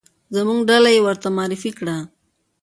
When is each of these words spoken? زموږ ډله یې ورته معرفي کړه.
زموږ 0.35 0.59
ډله 0.69 0.89
یې 0.95 0.99
ورته 1.05 1.27
معرفي 1.37 1.71
کړه. 1.79 1.95